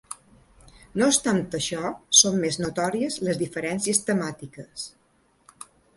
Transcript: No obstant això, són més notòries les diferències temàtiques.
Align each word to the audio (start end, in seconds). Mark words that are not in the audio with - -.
No 1.01 1.09
obstant 1.11 1.41
això, 1.59 1.91
són 2.21 2.39
més 2.45 2.57
notòries 2.63 3.19
les 3.27 3.39
diferències 3.43 4.01
temàtiques. 4.09 4.89